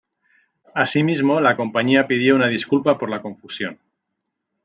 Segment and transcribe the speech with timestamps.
[0.73, 3.77] Asimismo, la compañía pidió una disculpa por la confusión.